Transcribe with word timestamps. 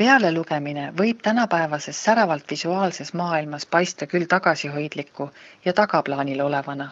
pealelugemine 0.00 0.84
võib 0.96 1.18
tänapäevases 1.22 1.98
säravalt 2.04 2.46
visuaalses 2.50 3.10
maailmas 3.20 3.66
paista 3.66 4.06
küll 4.08 4.24
tagasihoidliku 4.32 5.26
ja 5.64 5.74
tagaplaanil 5.80 6.40
olevana, 6.40 6.86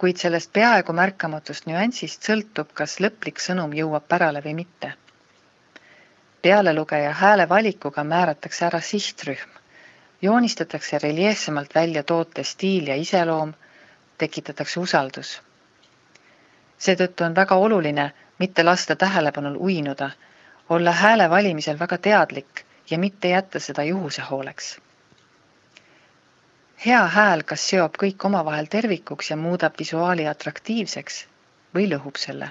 kuid 0.00 0.16
sellest 0.22 0.48
peaaegu 0.56 0.94
märkamatust 0.96 1.66
nüansist 1.68 2.24
sõltub, 2.24 2.72
kas 2.80 2.94
lõplik 3.04 3.42
sõnum 3.46 3.74
jõuab 3.76 4.08
pärale 4.08 4.40
või 4.46 4.54
mitte. 4.62 4.92
pealelugeja 6.42 7.12
hääle 7.20 7.48
valikuga 7.48 8.04
määratakse 8.04 8.64
ära 8.64 8.80
sihtrühm, 8.80 9.50
joonistatakse 10.22 10.98
reljeefsemalt 10.98 11.74
välja 11.74 12.02
toote 12.02 12.44
stiil 12.44 12.88
ja 12.88 12.96
iseloom, 12.96 13.52
tekitatakse 14.18 14.80
usaldus. 14.80 15.40
seetõttu 16.78 17.24
on 17.24 17.36
väga 17.36 17.54
oluline 17.54 18.12
mitte 18.38 18.62
lasta 18.62 18.96
tähelepanul 18.96 19.56
uinuda 19.56 20.10
olla 20.68 20.92
hääle 20.92 21.30
valimisel 21.30 21.78
väga 21.78 21.98
teadlik 21.98 22.64
ja 22.90 22.98
mitte 22.98 23.28
jätta 23.28 23.60
seda 23.60 23.82
juhuse 23.82 24.22
hooleks. 24.22 24.80
hea 26.86 27.06
hääl 27.06 27.42
kas 27.42 27.68
seob 27.68 27.94
kõik 28.02 28.24
omavahel 28.24 28.66
tervikuks 28.70 29.30
ja 29.30 29.36
muudab 29.36 29.74
visuaali 29.78 30.26
atraktiivseks 30.28 31.26
või 31.74 31.86
lõhub 31.92 32.16
selle. 32.16 32.48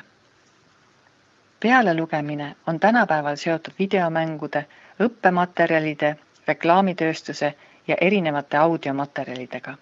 pealelugemine 1.59 2.55
on 2.67 2.79
tänapäeval 2.79 3.35
seotud 3.35 3.73
videomängude, 3.79 4.65
õppematerjalide, 5.03 6.15
reklaamitööstuse 6.47 7.53
ja 7.87 7.95
erinevate 8.01 8.57
audiomaterjalidega. 8.57 9.77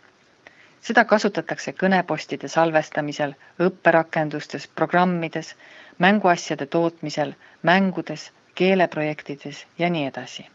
seda 0.81 1.05
kasutatakse 1.05 1.71
kõnepostide 1.71 2.47
salvestamisel, 2.47 3.35
õpperakendustes, 3.59 4.67
programmides 4.67 5.55
mänguasjade 5.97 6.65
tootmisel, 6.65 7.33
mängudes, 7.61 8.31
keeleprojektides 8.55 9.67
ja 9.79 9.89
nii 9.89 10.05
edasi. 10.05 10.45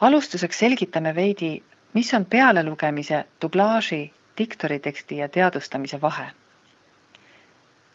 alustuseks 0.00 0.58
selgitame 0.58 1.14
veidi, 1.14 1.62
mis 1.94 2.14
on 2.14 2.24
pealelugemise, 2.24 3.24
dublaaži, 3.42 4.12
diktoriteksti 4.38 5.16
ja 5.16 5.28
teadustamise 5.28 6.00
vahe. 6.00 6.26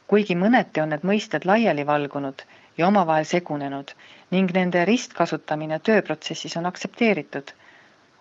kuigi 0.08 0.36
mõneti 0.36 0.82
on 0.82 0.90
need 0.90 1.04
mõisted 1.04 1.46
laiali 1.46 1.86
valgunud 1.86 2.42
ja 2.78 2.88
omavahel 2.88 3.26
segunenud 3.26 3.92
ning 4.32 4.52
nende 4.54 4.86
ristkasutamine 4.86 5.80
tööprotsessis 5.80 6.58
on 6.58 6.66
aktsepteeritud, 6.66 7.52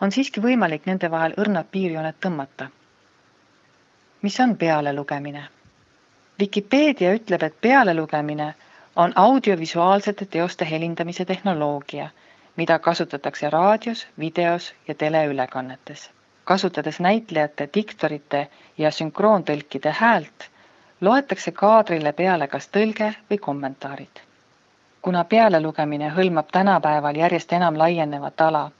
on 0.00 0.12
siiski 0.12 0.40
võimalik 0.40 0.86
nende 0.86 1.10
vahel 1.10 1.34
õrnad 1.36 1.70
piirjooned 1.70 2.14
tõmmata. 2.20 2.68
mis 4.22 4.40
on 4.40 4.56
pealelugemine? 4.56 5.55
Vikipeedia 6.38 7.14
ütleb, 7.16 7.42
et 7.42 7.54
pealelugemine 7.60 8.54
on 8.96 9.12
audiovisuaalsete 9.16 10.24
teoste 10.24 10.66
helindamise 10.70 11.24
tehnoloogia, 11.24 12.08
mida 12.56 12.78
kasutatakse 12.78 13.50
raadios, 13.50 14.06
videos 14.18 14.74
ja 14.88 14.94
teleülekannetes. 14.94 16.10
kasutades 16.44 17.00
näitlejate, 17.00 17.68
diktorite 17.74 18.48
ja 18.78 18.90
sünkroontõlkide 18.90 19.94
häält, 20.00 20.48
loetakse 21.00 21.52
kaadrile 21.52 22.12
peale 22.12 22.48
kas 22.48 22.68
tõlge 22.68 23.14
või 23.30 23.38
kommentaarid. 23.38 24.20
kuna 25.02 25.24
pealelugemine 25.24 26.12
hõlmab 26.18 26.52
tänapäeval 26.52 27.16
järjest 27.16 27.52
enam 27.52 27.78
laienevat 27.78 28.40
ala, 28.40 28.70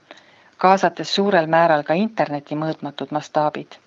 kaasates 0.57 1.15
suurel 1.15 1.47
määral 1.47 1.83
ka 1.83 1.93
interneti 1.93 2.55
mõõtmatud 2.55 3.11
mastaabid 3.11 3.81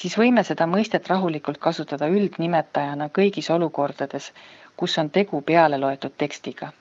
siis 0.00 0.16
võime 0.18 0.42
seda 0.48 0.66
mõistet 0.66 1.08
rahulikult 1.12 1.58
kasutada 1.60 2.08
üldnimetajana 2.08 3.10
kõigis 3.18 3.50
olukordades, 3.52 4.30
kus 4.76 4.96
on 5.02 5.10
tegu 5.10 5.42
peale 5.42 5.78
loetud 5.78 6.14
tekstiga. 6.22 6.72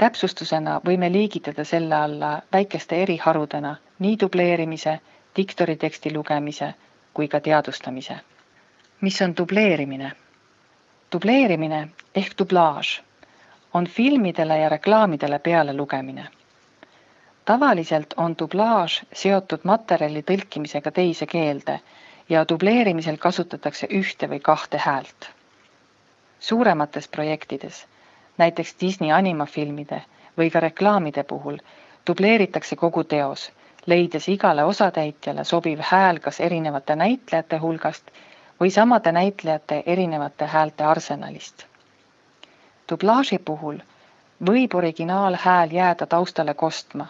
täpsustusena 0.00 0.78
võime 0.86 1.10
liigitada 1.12 1.64
selle 1.64 1.94
alla 1.94 2.30
väikeste 2.52 3.02
eriharudena 3.02 3.74
nii 3.98 4.16
dubleerimise, 4.20 5.00
diktoriteksti 5.36 6.14
lugemise 6.14 6.74
kui 7.14 7.28
ka 7.28 7.40
teadvustamise. 7.40 8.16
mis 9.00 9.22
on 9.22 9.36
dubleerimine? 9.36 10.12
dubleerimine 11.12 11.88
ehk 12.14 12.38
dublaaž 12.38 13.00
on 13.74 13.86
filmidele 13.86 14.58
ja 14.58 14.68
reklaamidele 14.68 15.38
peale 15.38 15.72
lugemine 15.72 16.28
tavaliselt 17.50 18.14
on 18.16 18.34
dublaaž 18.38 18.96
seotud 19.12 19.64
materjali 19.66 20.20
tõlkimisega 20.26 20.90
teise 20.98 21.26
keelde 21.26 21.80
ja 22.28 22.44
dubleerimisel 22.52 23.16
kasutatakse 23.24 23.88
ühte 24.00 24.28
või 24.30 24.38
kahte 24.48 24.78
häält. 24.84 25.30
suuremates 26.40 27.08
projektides, 27.08 27.80
näiteks 28.38 28.76
Disney 28.80 29.10
animafilmide 29.12 30.02
või 30.38 30.50
ka 30.50 30.60
reklaamide 30.60 31.24
puhul, 31.34 31.58
dubleeritakse 32.06 32.76
kogu 32.76 33.04
teos, 33.04 33.50
leides 33.86 34.28
igale 34.28 34.64
osatäitjale 34.64 35.44
sobiv 35.44 35.78
hääl 35.90 36.20
kas 36.20 36.40
erinevate 36.40 36.96
näitlejate 36.96 37.56
hulgast 37.56 38.10
või 38.60 38.70
samade 38.70 39.12
näitlejate 39.12 39.82
erinevate 39.86 40.46
häälte 40.46 40.84
arsenalist. 40.84 41.66
dublaaži 42.90 43.38
puhul 43.38 43.78
võib 44.50 44.74
originaalhääl 44.74 45.72
jääda 45.72 46.06
taustale 46.06 46.54
kostma 46.54 47.06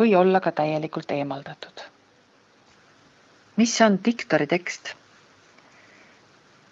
või 0.00 0.14
olla 0.16 0.40
ka 0.40 0.52
täielikult 0.52 1.10
eemaldatud. 1.10 1.84
mis 3.56 3.80
on 3.80 3.98
diktori 4.04 4.46
tekst? 4.46 4.94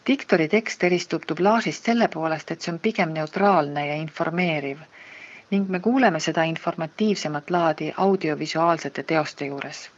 diktori 0.09 0.49
tekst 0.49 0.85
eristub 0.85 1.23
dublaažist 1.29 1.85
selle 1.85 2.09
poolest, 2.09 2.51
et 2.51 2.61
see 2.61 2.73
on 2.73 2.79
pigem 2.79 3.11
neutraalne 3.13 3.87
ja 3.87 3.97
informeeriv 4.05 4.79
ning 5.51 5.69
me 5.69 5.81
kuuleme 5.81 6.21
seda 6.21 6.43
informatiivsemat 6.43 7.51
laadi 7.51 7.93
audiovisuaalsete 7.97 9.03
teoste 9.03 9.47
juures. 9.47 9.91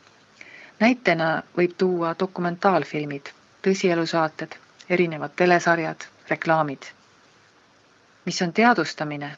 näitena 0.81 1.43
võib 1.57 1.73
tuua 1.79 2.15
dokumentaalfilmid, 2.19 3.31
tõsielusaated, 3.67 4.55
erinevad 4.89 5.31
telesarjad, 5.37 6.07
reklaamid. 6.31 6.83
mis 8.27 8.43
on 8.43 8.53
teadustamine? 8.53 9.37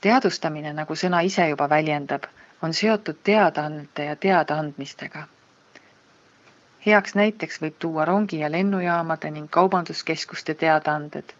teadustamine, 0.00 0.72
nagu 0.72 0.94
sõna 0.94 1.20
ise 1.20 1.48
juba 1.48 1.68
väljendab 1.68 2.24
on 2.62 2.74
seotud 2.74 3.16
teadaannete 3.24 4.04
ja 4.04 4.16
teadaandmistega. 4.16 5.22
heaks 6.86 7.14
näiteks 7.14 7.62
võib 7.62 7.74
tuua 7.78 8.04
rongi- 8.04 8.38
ja 8.38 8.50
lennujaamade 8.52 9.30
ning 9.30 9.50
kaubanduskeskuste 9.50 10.54
teadaanded, 10.54 11.32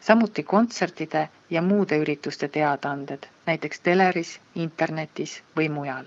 samuti 0.00 0.42
kontsertide 0.42 1.28
ja 1.50 1.62
muude 1.62 1.98
ürituste 1.98 2.48
teadaanded, 2.48 3.26
näiteks 3.46 3.80
teleris, 3.80 4.40
internetis 4.54 5.42
või 5.56 5.68
mujal. 5.68 6.04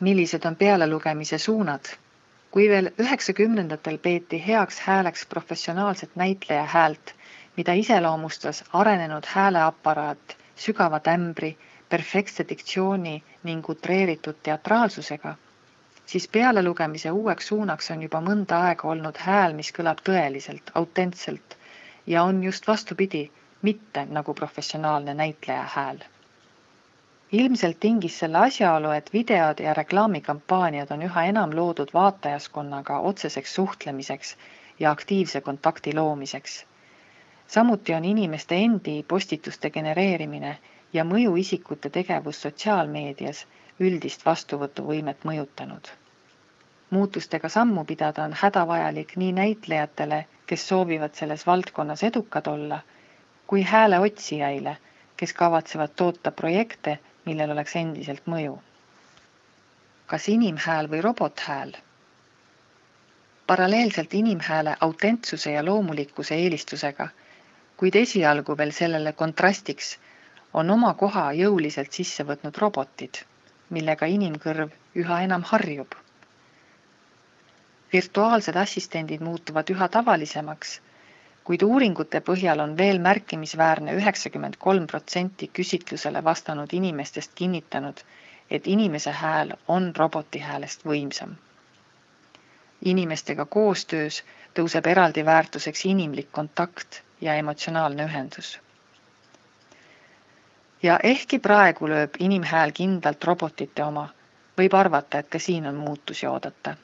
millised 0.00 0.44
on 0.44 0.56
pealelugemise 0.56 1.38
suunad? 1.38 1.84
kui 2.50 2.68
veel 2.68 2.90
üheksakümnendatel 2.98 3.98
peeti 3.98 4.46
heaks 4.46 4.80
hääleks 4.80 5.26
professionaalset 5.26 6.16
näitleja 6.16 6.64
häält, 6.64 7.14
mida 7.56 7.72
iseloomustas 7.72 8.64
arenenud 8.72 9.26
hääleaparaat 9.26 10.36
sügava 10.56 11.00
tämbri 11.00 11.58
perfektse 11.90 12.44
diktsiooni 12.48 13.22
ning 13.42 13.68
utreeritud 13.68 14.36
teatraalsusega, 14.42 15.34
siis 16.06 16.28
pealelugemise 16.28 17.10
uueks 17.10 17.48
suunaks 17.50 17.90
on 17.90 18.02
juba 18.02 18.20
mõnda 18.28 18.60
aega 18.68 18.88
olnud 18.88 19.18
hääl, 19.26 19.52
mis 19.58 19.72
kõlab 19.76 20.00
tõeliselt, 20.06 20.70
autentselt 20.74 21.56
ja 22.06 22.22
on 22.22 22.42
just 22.44 22.66
vastupidi, 22.68 23.30
mitte 23.62 24.06
nagu 24.10 24.34
professionaalne 24.34 25.14
näitleja 25.14 25.66
hääl. 25.74 25.98
ilmselt 27.32 27.80
tingis 27.80 28.18
selle 28.18 28.38
asjaolu, 28.38 28.90
et 28.90 29.12
videod 29.12 29.60
ja 29.60 29.74
reklaamikampaaniad 29.74 30.90
on 30.90 31.02
üha 31.02 31.24
enam 31.24 31.52
loodud 31.56 31.92
vaatajaskonnaga 31.94 32.98
otseseks 32.98 33.54
suhtlemiseks 33.54 34.36
ja 34.80 34.90
aktiivse 34.90 35.40
kontakti 35.40 35.94
loomiseks. 35.94 36.64
samuti 37.46 37.94
on 37.94 38.04
inimeste 38.04 38.56
endi 38.56 39.04
postituste 39.08 39.70
genereerimine 39.70 40.58
ja 40.92 41.04
mõjuisikute 41.04 41.90
tegevus 41.90 42.42
sotsiaalmeedias 42.42 43.44
üldist 43.80 44.24
vastuvõtuvõimet 44.26 45.24
mõjutanud. 45.24 45.88
muutustega 46.90 47.48
sammu 47.48 47.84
pidada 47.84 48.24
on 48.24 48.32
hädavajalik 48.40 49.12
nii 49.16 49.32
näitlejatele, 49.32 50.18
kes 50.46 50.68
soovivad 50.68 51.14
selles 51.14 51.46
valdkonnas 51.46 52.02
edukad 52.02 52.46
olla, 52.46 52.80
kui 53.46 53.62
hääle 53.62 53.98
otsijaile, 53.98 54.76
kes 55.16 55.32
kavatsevad 55.32 55.94
toota 55.96 56.30
projekte, 56.30 56.98
millel 57.24 57.50
oleks 57.50 57.76
endiselt 57.76 58.26
mõju. 58.26 58.58
kas 60.06 60.28
inimhääl 60.28 60.90
või 60.90 61.00
robothääl? 61.06 61.72
paralleelselt 63.46 64.14
inimhääle 64.14 64.76
autentsuse 64.80 65.52
ja 65.52 65.64
loomulikkuse 65.64 66.34
eelistusega, 66.34 67.08
kuid 67.76 67.94
esialgu 67.94 68.56
veel 68.56 68.70
sellele 68.72 69.12
kontrastiks 69.12 69.98
on 70.54 70.70
oma 70.70 70.94
koha 70.94 71.24
jõuliselt 71.38 71.92
sisse 71.92 72.24
võtnud 72.26 72.56
robotid, 72.58 73.20
millega 73.70 74.06
inimkõrv 74.10 74.70
üha 75.02 75.20
enam 75.26 75.42
harjub. 75.50 75.94
virtuaalsed 77.92 78.56
assistendid 78.56 79.20
muutuvad 79.26 79.70
üha 79.74 79.88
tavalisemaks, 79.88 80.80
kuid 81.44 81.62
uuringute 81.66 82.20
põhjal 82.30 82.60
on 82.64 82.76
veel 82.78 82.98
märkimisväärne 83.06 83.94
üheksakümmend 84.00 84.56
kolm 84.66 84.86
protsenti 84.86 85.48
küsitlusele 85.58 86.24
vastanud 86.24 86.72
inimestest 86.80 87.32
kinnitanud, 87.34 88.00
et 88.50 88.66
inimese 88.66 89.10
hääl 89.10 89.52
on 89.68 89.92
roboti 89.96 90.38
häälest 90.38 90.84
võimsam. 90.86 91.34
inimestega 92.84 93.44
koostöös 93.44 94.22
tõuseb 94.58 94.86
eraldi 94.86 95.24
väärtuseks 95.24 95.84
inimlik 95.84 96.30
kontakt 96.32 97.02
ja 97.20 97.34
emotsionaalne 97.34 98.04
ühendus. 98.04 98.58
Ja 100.82 100.98
ehkki 101.02 101.38
praegu 101.38 101.88
lööb 101.88 102.14
inimhääl 102.18 102.72
kindlalt 102.72 103.24
robotite 103.24 103.84
oma, 103.84 104.08
võib 104.58 104.74
arvata, 104.74 105.18
et 105.18 105.28
ka 105.28 105.38
siin 105.38 105.66
on 105.66 105.74
muutusi 105.74 106.26
oodata 106.26 106.76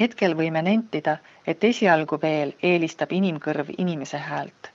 hetkel 0.00 0.34
võime 0.36 0.62
nentida, 0.62 1.18
et 1.46 1.64
esialgu 1.64 2.18
veel 2.22 2.52
eelistab 2.62 3.12
inimkõrv 3.12 3.74
inimese 3.78 4.18
häält. 4.18 4.70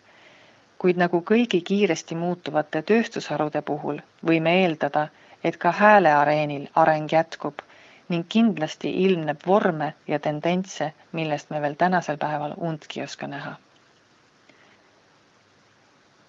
kuid 0.79 0.97
nagu 0.97 1.19
kõigi 1.29 1.59
kiiresti 1.69 2.15
muutuvate 2.15 2.81
tööstusharude 2.91 3.61
puhul, 3.61 3.97
võime 4.25 4.53
eeldada, 4.61 5.07
et 5.43 5.57
ka 5.57 5.71
hääleareenil 5.71 6.69
areng 6.75 7.11
jätkub 7.11 7.59
ning 8.09 8.27
kindlasti 8.29 8.93
ilmneb 9.03 9.43
vorme 9.47 9.93
ja 10.07 10.19
tendentse, 10.19 10.93
millest 11.11 11.49
me 11.49 11.61
veel 11.61 11.75
tänasel 11.75 12.17
päeval 12.17 12.53
undki 12.57 12.99
ei 12.99 13.03
oska 13.03 13.27
näha. 13.27 13.57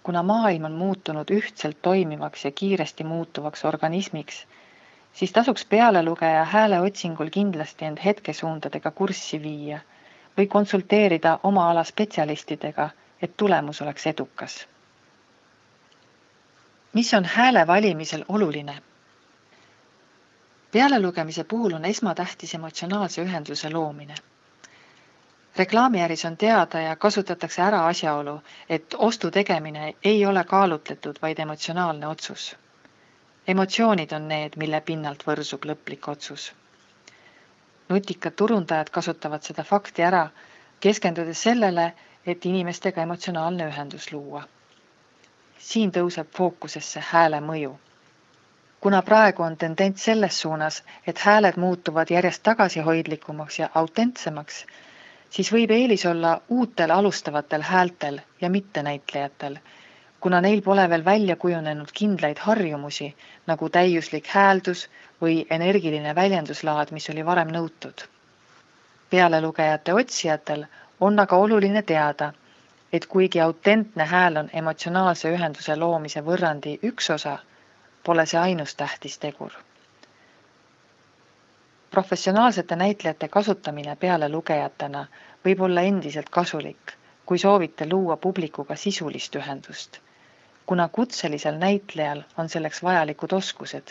Kuna 0.03 0.23
maailm 0.23 0.65
on 0.65 0.73
muutunud 0.73 1.31
ühtselt 1.31 1.83
toimivaks 1.83 2.45
ja 2.45 2.51
kiiresti 2.51 3.05
muutuvaks 3.05 3.65
organismiks, 3.65 4.47
siis 5.13 5.33
tasuks 5.33 5.65
pealelugeja 5.65 6.45
hääle 6.45 6.81
otsingul 6.81 7.29
kindlasti 7.31 7.85
end 7.85 7.99
hetkesuundadega 8.05 8.91
kurssi 8.91 9.43
viia 9.43 9.81
või 10.39 10.47
konsulteerida 10.47 11.39
oma 11.43 11.71
ala 11.71 11.85
spetsialistidega, 11.85 12.91
et 13.23 13.37
tulemus 13.37 13.83
oleks 13.83 14.07
edukas. 14.07 14.69
mis 16.93 17.15
on 17.15 17.25
hääle 17.25 17.67
valimisel 17.67 18.25
oluline? 18.29 18.79
pealelugemise 20.73 21.45
puhul 21.45 21.73
on 21.73 21.85
esmatähtis 21.85 22.55
emotsionaalse 22.55 23.23
ühenduse 23.23 23.71
loomine. 23.73 24.15
Reklaamiäris 25.59 26.25
on 26.25 26.37
teada 26.37 26.81
ja 26.81 26.97
kasutatakse 26.97 27.63
ära 27.63 27.87
asjaolu, 27.87 28.41
et 28.69 28.95
ostu 28.99 29.31
tegemine 29.31 29.95
ei 30.05 30.27
ole 30.27 30.45
kaalutletud, 30.45 31.19
vaid 31.23 31.39
emotsionaalne 31.39 32.07
otsus 32.07 32.55
emotsioonid 33.51 34.13
on 34.13 34.29
need, 34.31 34.57
mille 34.63 34.79
pinnalt 34.81 35.23
võrsub 35.27 35.65
lõplik 35.71 36.09
otsus. 36.13 36.53
nutikad 37.91 38.35
turundajad 38.39 38.91
kasutavad 38.97 39.43
seda 39.43 39.65
fakti 39.71 40.03
ära, 40.07 40.21
keskendudes 40.81 41.41
sellele, 41.47 41.87
et 42.27 42.45
inimestega 42.51 43.03
emotsionaalne 43.03 43.67
ühendus 43.73 44.07
luua. 44.13 44.43
siin 45.59 45.91
tõuseb 45.97 46.29
fookusesse 46.37 47.03
hääle 47.13 47.41
mõju. 47.41 47.73
kuna 48.81 49.03
praegu 49.03 49.43
on 49.43 49.57
tendents 49.57 50.05
selles 50.05 50.41
suunas, 50.41 50.83
et 51.07 51.19
hääled 51.19 51.57
muutuvad 51.57 52.11
järjest 52.11 52.43
tagasihoidlikumaks 52.43 53.59
ja 53.59 53.69
autentsemaks, 53.75 54.65
siis 55.31 55.53
võib 55.53 55.71
eelis 55.71 56.07
olla 56.07 56.41
uutel 56.49 56.91
alustavatel 56.91 57.63
häältel 57.63 58.21
ja 58.41 58.51
mittenäitlejatel 58.51 59.59
kuna 60.21 60.41
neil 60.41 60.61
pole 60.63 60.85
veel 60.91 61.05
välja 61.05 61.37
kujunenud 61.37 61.93
kindlaid 61.99 62.39
harjumusi 62.47 63.07
nagu 63.47 63.69
täiuslik 63.77 64.27
hääldus 64.29 64.83
või 65.23 65.47
energiline 65.57 66.15
väljenduslaad, 66.15 66.93
mis 66.93 67.09
oli 67.11 67.25
varem 67.27 67.49
nõutud. 67.57 68.05
pealelugejate 69.11 69.95
otsijatel 69.95 70.67
on 71.01 71.19
aga 71.19 71.37
oluline 71.37 71.83
teada, 71.83 72.33
et 72.93 73.07
kuigi 73.07 73.41
autentne 73.41 74.05
hääl 74.05 74.37
on 74.37 74.51
emotsionaalse 74.53 75.33
ühenduse 75.33 75.77
loomise 75.77 76.21
võrrandi 76.21 76.79
üks 76.83 77.11
osa, 77.11 77.39
pole 78.05 78.27
see 78.27 78.41
ainus 78.41 78.75
tähtis 78.75 79.19
tegur. 79.19 79.53
Professionaalsete 81.91 82.77
näitlejate 82.77 83.29
kasutamine 83.29 83.97
pealelugejatena 83.97 85.07
võib 85.45 85.61
olla 85.69 85.81
endiselt 85.81 86.29
kasulik, 86.31 86.93
kui 87.27 87.39
soovite 87.39 87.89
luua 87.93 88.17
publikuga 88.17 88.77
sisulist 88.77 89.37
ühendust 89.43 90.01
kuna 90.71 90.89
kutselisel 90.89 91.57
näitlejal 91.59 92.23
on 92.39 92.49
selleks 92.49 92.83
vajalikud 92.83 93.33
oskused. 93.33 93.89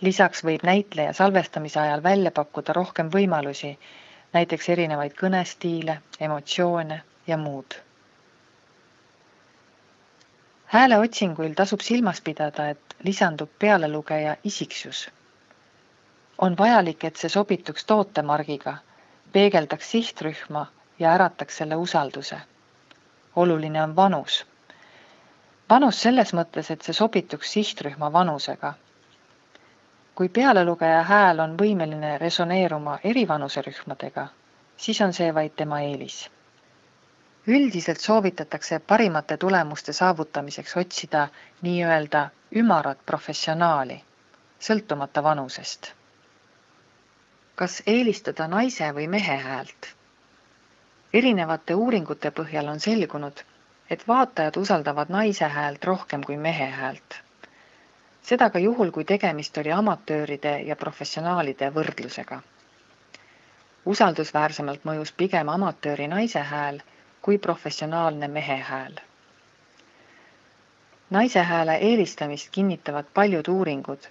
lisaks 0.00 0.40
võib 0.44 0.64
näitleja 0.66 1.12
salvestamise 1.12 1.80
ajal 1.80 2.02
välja 2.02 2.30
pakkuda 2.38 2.72
rohkem 2.72 3.10
võimalusi, 3.12 3.70
näiteks 4.32 4.68
erinevaid 4.74 5.14
kõnestiile, 5.20 5.94
emotsioone 6.20 6.98
ja 7.26 7.36
muud. 7.36 7.74
hääleotsinguil 10.74 11.54
tasub 11.54 11.80
silmas 11.80 12.20
pidada, 12.20 12.68
et 12.68 12.96
lisandub 13.04 13.50
pealelugeja 13.58 14.36
isiksus. 14.44 15.08
On 16.46 16.56
vajalik, 16.58 17.04
et 17.04 17.16
see 17.16 17.32
sobituks 17.36 17.84
tootemargiga, 17.90 18.76
peegeldaks 19.32 19.90
sihtrühma 19.96 20.66
ja 20.98 21.12
ärataks 21.18 21.62
selle 21.62 21.76
usalduse. 21.76 22.40
oluline 23.36 23.82
on 23.82 23.96
vanus 23.96 24.44
vanus 25.70 26.00
selles 26.02 26.32
mõttes, 26.36 26.70
et 26.70 26.82
see 26.82 26.94
sobituks 26.94 27.52
sihtrühma 27.56 28.12
vanusega. 28.12 28.74
kui 30.14 30.28
pealelugeja 30.28 31.02
hääl 31.02 31.40
on 31.40 31.56
võimeline 31.58 32.18
resoneeruma 32.18 32.98
eri 33.04 33.24
vanuserühmadega, 33.28 34.26
siis 34.76 35.00
on 35.00 35.12
see 35.12 35.34
vaid 35.34 35.56
tema 35.56 35.80
eelis. 35.80 36.30
üldiselt 37.46 38.00
soovitatakse 38.00 38.78
parimate 38.78 39.36
tulemuste 39.36 39.92
saavutamiseks 39.92 40.76
otsida 40.76 41.28
nii-öelda 41.62 42.28
ümarat 42.56 42.98
professionaali, 43.06 44.02
sõltumata 44.60 45.22
vanusest. 45.22 45.92
Kas 47.54 47.82
eelistada 47.86 48.48
naise 48.48 48.88
või 48.94 49.06
mehe 49.08 49.36
häält? 49.46 49.90
erinevate 51.14 51.74
uuringute 51.78 52.30
põhjal 52.38 52.68
on 52.72 52.80
selgunud, 52.84 53.42
et 53.90 54.00
vaatajad 54.08 54.56
usaldavad 54.56 55.12
naise 55.14 55.48
häält 55.56 55.84
rohkem 55.84 56.22
kui 56.24 56.36
mehe 56.36 56.66
häält. 56.78 57.18
seda 58.22 58.50
ka 58.50 58.58
juhul, 58.58 58.90
kui 58.90 59.04
tegemist 59.04 59.58
oli 59.62 59.72
amatööride 59.72 60.54
ja 60.70 60.76
professionaalide 60.76 61.70
võrdlusega. 61.76 62.40
usaldusväärsemalt 63.94 64.84
mõjus 64.90 65.12
pigem 65.22 65.48
amatööri 65.48 66.08
naise 66.08 66.40
hääl 66.54 66.80
kui 67.22 67.38
professionaalne 67.38 68.28
mehe 68.28 68.56
hääl. 68.56 68.92
naise 71.10 71.42
hääle 71.42 71.76
eelistamist 71.76 72.50
kinnitavad 72.50 73.04
paljud 73.14 73.48
uuringud, 73.48 74.06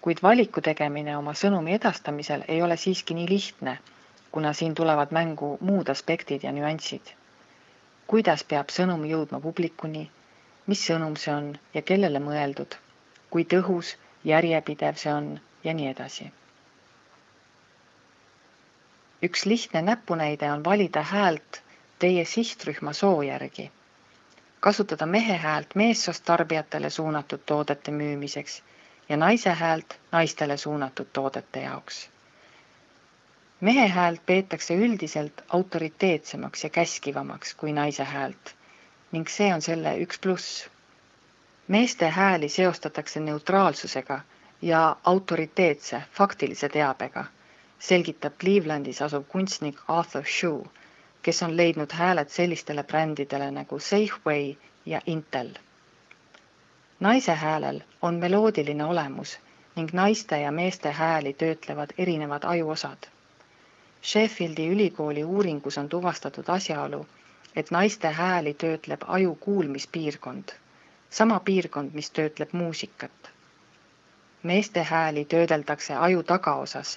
kuid 0.00 0.18
valiku 0.22 0.60
tegemine 0.60 1.16
oma 1.16 1.32
sõnumi 1.44 1.74
edastamisel 1.78 2.44
ei 2.48 2.62
ole 2.62 2.76
siiski 2.76 3.14
nii 3.14 3.28
lihtne, 3.28 3.78
kuna 4.32 4.52
siin 4.52 4.74
tulevad 4.74 5.12
mängu 5.12 5.56
muud 5.60 5.88
aspektid 5.96 6.42
ja 6.48 6.52
nüansid 6.52 7.14
kuidas 8.10 8.42
peab 8.50 8.72
sõnum 8.74 9.02
jõudma 9.06 9.38
publikuni, 9.42 10.00
mis 10.70 10.80
sõnum 10.88 11.12
see 11.24 11.30
on 11.32 11.44
ja 11.76 11.82
kellele 11.90 12.18
mõeldud, 12.24 12.72
kui 13.30 13.44
tõhus, 13.52 13.92
järjepidev 14.30 14.98
see 15.02 15.12
on 15.14 15.28
ja 15.66 15.74
nii 15.80 15.86
edasi. 15.92 16.26
üks 19.28 19.44
lihtne 19.50 19.82
näpunäide 19.90 20.50
on 20.56 20.64
valida 20.70 21.02
häält 21.12 21.60
teie 22.04 22.24
sihtrühma 22.32 22.92
soo 23.02 23.22
järgi. 23.28 23.68
kasutada 24.66 25.06
mehe 25.06 25.36
häält 25.46 25.74
meessoost 25.82 26.24
tarbijatele 26.32 26.90
suunatud 26.90 27.46
toodete 27.52 27.90
müümiseks 28.00 28.58
ja 29.10 29.16
naise 29.16 29.50
häält 29.64 29.98
naistele 30.12 30.56
suunatud 30.56 31.12
toodete 31.12 31.60
jaoks 31.66 32.00
mehe 33.60 33.88
häält 33.88 34.20
peetakse 34.26 34.74
üldiselt 34.74 35.42
autoriteetsemaks 35.48 36.64
ja 36.64 36.70
käskivamaks 36.70 37.54
kui 37.54 37.72
naise 37.72 38.04
häält 38.04 38.54
ning 39.12 39.28
see 39.28 39.48
on 39.54 39.62
selle 39.62 39.92
üks 40.04 40.20
pluss. 40.22 40.68
meeste 41.68 42.08
hääli 42.08 42.48
seostatakse 42.48 43.20
neutraalsusega 43.20 44.20
ja 44.62 44.96
autoriteetse 45.04 46.02
faktilise 46.12 46.68
teabega, 46.68 47.24
selgitab 47.78 48.32
Clevelandis 48.40 49.02
asuv 49.02 49.24
kunstnik 49.28 49.78
Arthur 49.88 50.24
Shue, 50.38 50.64
kes 51.22 51.42
on 51.42 51.56
leidnud 51.56 51.92
hääled 51.92 52.28
sellistele 52.28 52.84
brändidele 52.84 53.50
nagu 53.50 53.78
Safeway 53.78 54.54
ja 54.86 55.00
Intel. 55.06 55.50
Naise 57.00 57.34
häälel 57.34 57.80
on 58.02 58.14
meloodiline 58.14 58.84
olemus 58.84 59.38
ning 59.76 59.88
naiste 59.92 60.40
ja 60.40 60.52
meeste 60.52 60.90
hääli 60.92 61.32
töötlevad 61.32 61.90
erinevad 61.98 62.42
ajuosad 62.44 63.10
Sheffieldi 64.02 64.64
ülikooli 64.72 65.22
uuringus 65.24 65.78
on 65.78 65.88
tuvastatud 65.88 66.44
asjaolu, 66.48 67.06
et 67.56 67.70
naiste 67.70 68.08
hääli 68.08 68.54
töötleb 68.54 69.02
aju 69.06 69.34
kuulmispiirkond, 69.40 70.48
sama 71.10 71.40
piirkond, 71.40 71.90
mis 71.92 72.08
töötleb 72.10 72.48
muusikat. 72.52 73.30
meeste 74.42 74.82
hääli 74.82 75.24
töödeldakse 75.24 75.94
aju 75.94 76.22
tagaosas, 76.22 76.94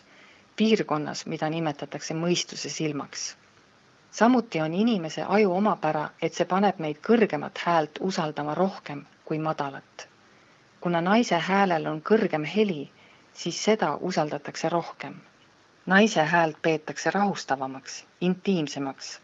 piirkonnas, 0.56 1.26
mida 1.26 1.50
nimetatakse 1.50 2.14
mõistuse 2.14 2.70
silmaks. 2.70 3.36
samuti 4.12 4.62
on 4.62 4.74
inimese 4.74 5.24
aju 5.28 5.52
omapära, 5.58 6.10
et 6.22 6.34
see 6.34 6.46
paneb 6.56 6.80
meid 6.80 6.98
kõrgemat 7.10 7.58
häält 7.66 8.00
usaldama 8.00 8.56
rohkem 8.56 9.06
kui 9.26 9.40
madalat. 9.40 10.08
kuna 10.82 11.02
naise 11.02 11.40
häälel 11.40 11.86
on 11.88 12.02
kõrgem 12.02 12.46
heli, 12.56 12.92
siis 13.34 13.64
seda 13.64 13.98
usaldatakse 14.02 14.70
rohkem. 14.70 15.16
naise 15.86 16.24
häält 16.24 16.58
peetakse 16.62 17.12
rahustavamaks, 17.12 18.06
intiimsemaks. 18.22 19.22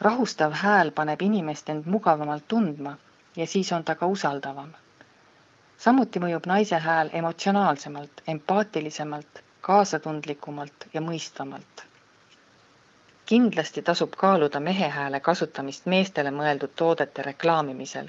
rahustav 0.00 0.52
hääl 0.52 0.90
paneb 0.90 1.22
inimest 1.22 1.68
end 1.68 1.84
mugavamalt 1.86 2.48
tundma 2.48 2.96
ja 3.36 3.46
siis 3.46 3.72
on 3.72 3.84
ta 3.84 3.94
ka 3.94 4.06
usaldavam. 4.06 4.72
samuti 5.78 6.18
mõjub 6.20 6.46
naise 6.46 6.78
hääl 6.78 7.10
emotsionaalsemalt, 7.12 8.22
empaatilisemalt, 8.26 9.42
kaasatundlikumalt 9.60 10.88
ja 10.94 11.00
mõistvamalt. 11.00 11.84
kindlasti 13.26 13.82
tasub 13.82 14.10
kaaluda 14.16 14.60
mehe 14.60 14.88
hääle 14.88 15.20
kasutamist 15.20 15.86
meestele 15.86 16.30
mõeldud 16.30 16.72
toodete 16.76 17.22
reklaamimisel, 17.22 18.08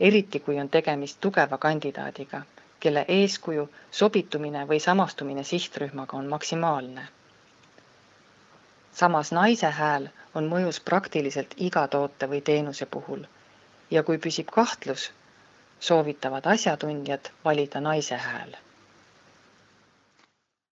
eriti 0.00 0.40
kui 0.40 0.60
on 0.60 0.68
tegemist 0.68 1.20
tugeva 1.20 1.58
kandidaadiga 1.58 2.42
kelle 2.80 3.04
eeskuju, 3.08 3.68
sobitumine 3.90 4.66
või 4.68 4.80
samastumine 4.80 5.44
sihtrühmaga 5.44 6.16
on 6.16 6.26
maksimaalne. 6.26 7.06
samas 8.92 9.32
naise 9.32 9.70
hääl 9.78 10.08
on 10.34 10.50
mõjus 10.50 10.80
praktiliselt 10.90 11.54
iga 11.56 11.86
toote 11.88 12.28
või 12.34 12.40
teenuse 12.50 12.86
puhul 12.86 13.24
ja 13.90 14.02
kui 14.02 14.18
püsib 14.18 14.50
kahtlus, 14.58 15.10
soovitavad 15.80 16.46
asjatundjad 16.46 17.30
valida 17.44 17.80
naise 17.80 18.16
hääl 18.16 18.56